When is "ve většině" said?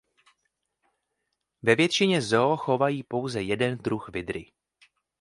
1.63-2.21